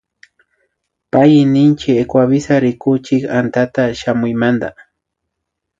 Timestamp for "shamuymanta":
3.99-4.69